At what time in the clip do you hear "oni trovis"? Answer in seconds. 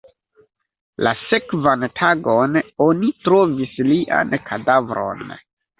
2.89-3.79